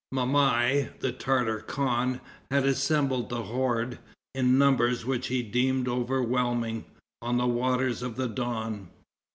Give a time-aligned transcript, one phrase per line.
[0.11, 3.99] Mamai, the Tartar khan, had assembled the horde,
[4.33, 6.85] in numbers which he deemed overwhelming,
[7.21, 8.89] on the waters of the Don.